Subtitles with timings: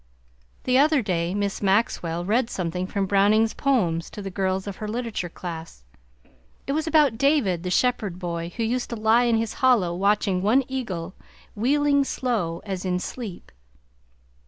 [0.63, 4.87] The other day Miss Maxwell read something from Browning's poems to the girls of her
[4.87, 5.83] literature class.
[6.65, 10.41] It was about David the shepherd boy who used to lie in his hollow watching
[10.41, 11.13] one eagle
[11.53, 13.51] "wheeling slow as in sleep."